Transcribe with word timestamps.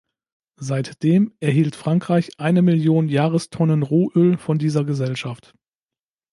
Seitdem 0.57 1.31
erhielt 1.41 1.75
Frankreich 1.75 2.31
eine 2.39 2.63
Million 2.63 3.07
Jahrestonnen 3.07 3.83
Rohöl 3.83 4.39
von 4.39 4.57
dieser 4.57 4.83
Gesellschaft. 4.83 5.53